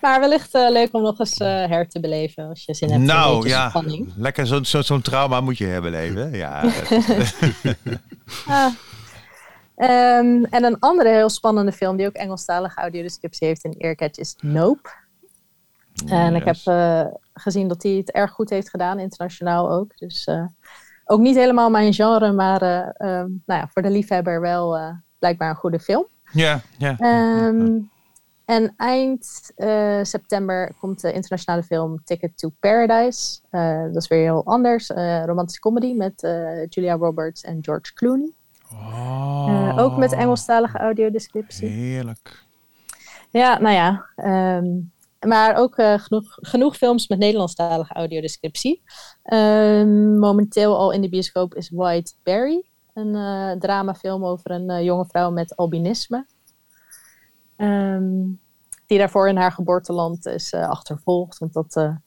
[0.00, 3.02] Maar wellicht eh, leuk om nog eens eh, her te beleven als je zin hebt
[3.02, 4.12] in een nou beetje ja, spanning.
[4.16, 6.32] lekker zo'n zo, zo'n trauma moet je hebben leven.
[6.32, 6.62] Ja,
[8.46, 8.72] Ah.
[9.76, 14.34] Ehm, en een andere heel spannende film die ook Engelstalige audiodescriptie heeft in Earcatch is
[14.40, 14.90] Nope.
[16.06, 19.98] En ik heb eh, gezien dat hij het erg goed heeft gedaan, internationaal ook.
[19.98, 20.46] Dus eh,
[21.10, 24.90] ook niet helemaal mijn genre, maar eh, ehm, nou ja, voor de liefhebber wel eh,
[25.18, 26.06] blijkbaar een goede film.
[26.32, 26.96] ja, ja.
[26.98, 27.78] Ehm,
[28.44, 33.40] en eind eh, september komt de internationale film Ticket to Paradise.
[33.92, 34.88] Dat is weer heel anders.
[35.24, 36.20] Romantische comedy met
[36.68, 38.32] Julia Roberts en George Clooney.
[38.72, 41.68] Oh, ook met Engelstalige audiodescriptie.
[41.68, 42.44] Heerlijk.
[43.30, 44.06] Ja, nou ja.
[44.16, 44.66] ehm,
[45.26, 48.82] maar ook eh, genoeg, genoeg films met Nederlandstalige audiodescriptie.
[49.22, 52.68] Ehm, momenteel al in de bioscoop is White Berry.
[52.94, 56.26] Een eh, dramafilm over een eh, jonge vrouw met albinisme.
[57.56, 58.24] Ehm,
[58.86, 61.38] die daarvoor in haar geboorteland is achtervolgd.
[61.38, 61.98] Want dat,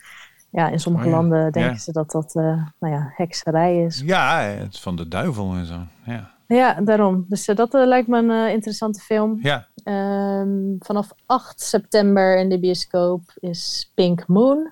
[0.50, 1.78] ja, in sommige Oh ja, landen denken ja.
[1.78, 4.02] ze dat dat nou ja, hekserij is.
[4.06, 5.80] Ja, het is van de duivel en zo.
[6.06, 7.26] Ja, Ja, daarom.
[7.28, 9.40] Dus eh, dat eh, lijkt me een eh, interessante film.
[9.42, 9.68] ja.
[9.84, 14.72] Ehm, vanaf 8 september in de bioscoop is Pink Moon.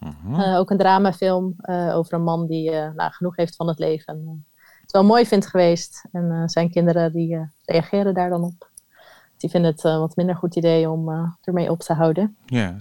[0.00, 0.40] Mhm.
[0.40, 1.56] Ook een dramafilm
[1.92, 4.06] over een man die nou, genoeg heeft van het leven.
[4.14, 4.46] En,
[4.82, 6.04] het wel mooi vindt geweest.
[6.12, 8.70] En zijn kinderen die reageren daar dan op.
[9.36, 12.36] Die vinden het een wat minder goed idee om ermee op te houden.
[12.46, 12.76] ja.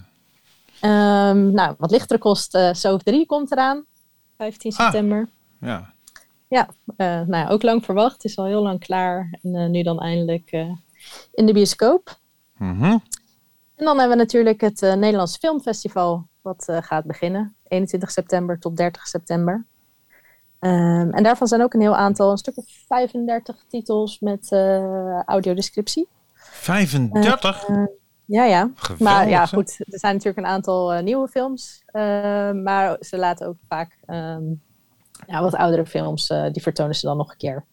[0.81, 3.85] Ehm, nou, wat lichtere kost, eh Soap 3 komt eraan.
[4.37, 4.77] 15 Ah.
[4.77, 5.29] september.
[5.59, 5.93] ja.
[6.47, 8.13] Ja, eh, nou ja, ook lang verwacht.
[8.13, 9.39] Het is al heel lang klaar.
[9.41, 10.71] En eh, nu dan eindelijk eh,
[11.33, 12.17] in de bioscoop.
[12.57, 12.97] Mhm.
[13.75, 17.55] En dan hebben we natuurlijk het Nederlands Filmfestival, wat gaat beginnen.
[17.67, 19.65] 21 september tot 30 september.
[20.59, 24.51] Ehm, en daarvan zijn ook een heel aantal, een stuk of 35 titels met
[25.25, 26.07] audiodescriptie.
[26.33, 27.67] 35?
[28.25, 28.71] Ja, ja.
[28.75, 31.81] Geweldig, Maar ja, goed, er zijn natuurlijk een aantal nieuwe films.
[31.85, 34.43] eh, maar ze laten ook vaak ehm,
[35.27, 37.65] ja, wat oudere films, eh, die vertonen ze dan nog een keer.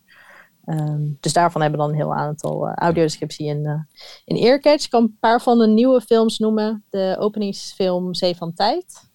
[0.65, 3.81] Ehm, dus daarvan hebben we dan een heel aantal eh, audiodescriptie in, eh
[4.25, 4.85] in Earcatch.
[4.85, 6.85] Ik kan een paar van de nieuwe films noemen.
[6.91, 9.11] De openingsfilm Zee van Tijd.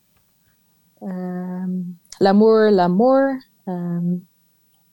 [0.99, 1.69] Ehm,
[2.17, 3.45] L'amour, l'amour.
[3.65, 4.07] ehm,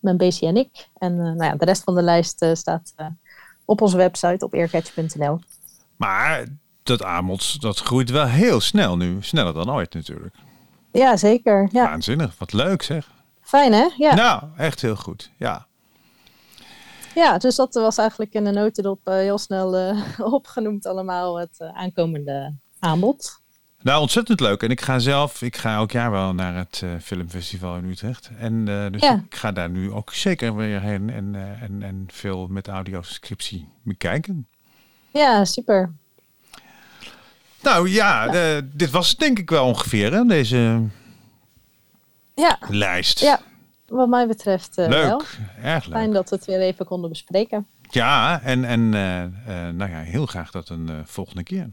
[0.01, 0.88] Mijn beestje en ik.
[0.99, 2.94] En nou ja, de rest van de lijst staat
[3.64, 5.38] op onze website op earcatch.nl.
[5.96, 6.46] Maar
[6.83, 9.16] dat aanbod, dat groeit wel heel snel nu.
[9.20, 10.35] Sneller dan ooit natuurlijk.
[10.92, 11.68] Ja, zeker.
[11.72, 11.85] Ja.
[11.85, 12.38] Waanzinnig.
[12.38, 13.11] Wat leuk zeg.
[13.46, 13.88] Fijn hè?
[13.96, 14.14] Ja.
[14.14, 15.30] Nou, echt heel goed.
[15.37, 15.66] Ja.
[17.14, 19.98] ja, dus dat was eigenlijk in de notendop eh, heel snel eh,
[20.35, 23.40] opgenoemd allemaal het eh, aankomende aanbod.
[23.82, 24.62] Nou, ontzettend leuk.
[24.62, 28.30] En ik ga zelf, ik ga elk jaar wel naar het filmfestival in Utrecht.
[28.38, 29.22] En dus Ja.
[29.28, 34.46] ik ga daar nu ook zeker weer heen en, en, en veel met audioscriptie bekijken.
[35.11, 35.92] Ja, super.
[37.62, 40.82] Nou ja, de- dit was het denk ik wel ongeveer, hè, deze
[42.37, 43.20] Ja, lijst.
[43.20, 43.40] ja
[43.88, 45.09] wat mij betreft eh, wel.
[45.09, 45.94] leuk, erg leuk.
[45.94, 47.66] Fijn dat we het weer even konden bespreken.
[47.90, 51.70] Ja, en, en eh, eh, nou ja, heel graag dat een volgende keer.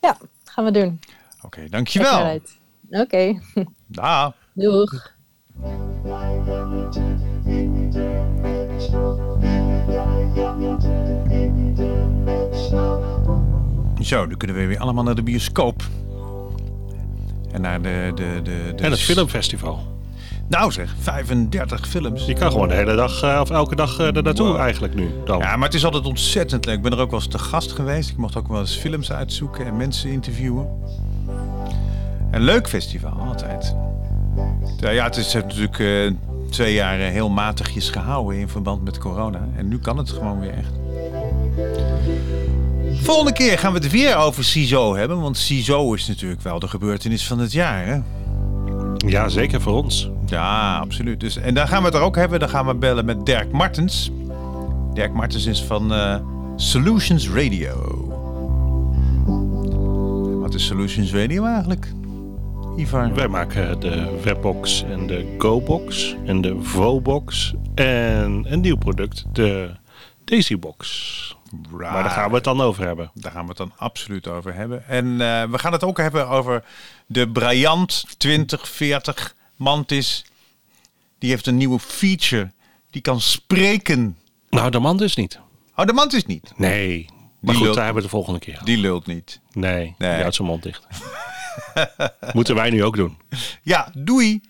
[0.00, 1.00] Ja, gaan we doen.
[1.42, 2.40] Oké, dankjewel.
[2.90, 3.40] Oké,
[3.86, 4.34] Dag.
[4.54, 5.14] doeg.
[14.00, 15.82] Zo, dan kunnen we weer allemaal naar de bioscoop.
[17.52, 18.12] En naar de...
[18.14, 19.90] de, de, de En het filmfestival.
[20.48, 22.24] Nou zeg, 35 films.
[22.24, 24.56] Je kan gewoon de hele dag eh, of elke dag eh, er naartoe Wow.
[24.60, 25.10] eigenlijk nu.
[25.24, 25.38] Dan.
[25.38, 26.76] Ja, maar het is altijd ontzettend leuk.
[26.76, 28.10] Ik ben er ook wel eens te gast geweest.
[28.10, 30.66] Ik mocht ook wel eens films uitzoeken en mensen interviewen.
[32.30, 33.76] Een leuk festival, altijd.
[34.80, 36.10] Ja, ja het is natuurlijk eh,
[36.50, 39.48] twee jaar heel matigjes gehouden in verband met corona.
[39.56, 40.72] En nu kan het gewoon weer echt.
[42.94, 45.20] Volgende keer gaan we het weer over CISO hebben.
[45.20, 47.86] Want CISO is natuurlijk wel de gebeurtenis van het jaar.
[47.86, 48.00] Hè?
[49.06, 50.10] Ja, zeker voor ons.
[50.26, 51.20] Ja, absoluut.
[51.20, 52.40] Dus, en dan gaan we het er ook hebben.
[52.40, 54.10] Dan gaan we bellen met Dirk Martens.
[54.94, 56.16] Dirk Martens is van eh,
[56.56, 57.96] Solutions Radio.
[60.40, 61.92] Wat is Solutions Radio eigenlijk?
[62.76, 63.14] Ivar.
[63.14, 69.70] Wij maken de Webbox en de GoBox en de Vobox en een nieuw product, de
[70.24, 71.40] Daisybox.
[71.70, 73.10] Maar daar gaan we het dan over hebben.
[73.14, 74.88] Daar gaan we het dan absoluut over hebben.
[74.88, 76.64] En eh, we gaan het ook hebben over
[77.06, 80.24] de Bryant 2040 Mantis.
[81.18, 82.50] Die heeft een nieuwe feature.
[82.90, 84.18] Die kan spreken.
[84.50, 85.38] Nou, de man dus niet.
[85.76, 86.52] Oh, de Mantis niet.
[86.56, 87.06] Nee.
[87.40, 88.60] Maar goed, lult- daar hebben we de volgende keer.
[88.64, 89.40] Die lult niet.
[89.52, 90.10] Nee, Nee.
[90.10, 90.86] die houdt zijn mond dicht.
[92.32, 93.18] Moeten wij nu ook doen.
[93.62, 94.40] Ja, doei.